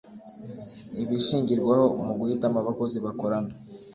ibishingirwaho 1.01 1.85
mu 2.05 2.13
guhitamo 2.19 2.57
abakozi 2.63 2.97
bakorana 3.05 3.51